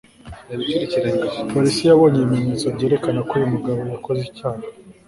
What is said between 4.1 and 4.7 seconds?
icyaha